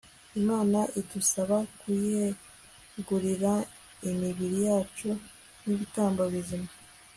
imana 0.39 0.79
idusaba 0.99 1.57
kuyegurira 1.79 3.53
imibiri 4.09 4.57
yacu 4.67 5.09
nk'ibitambo 5.61 6.21
bizima 6.33 6.69